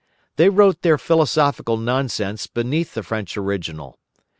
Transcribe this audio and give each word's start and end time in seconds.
They 0.35 0.49
wrote 0.49 0.81
their 0.81 0.97
philosophical 0.97 1.77
nonsense 1.77 2.47
beneath 2.47 2.95
the 2.95 3.03
French 3.03 3.37
original. 3.37 3.99